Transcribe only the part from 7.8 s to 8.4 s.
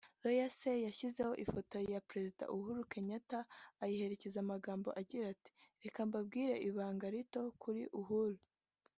Uhuru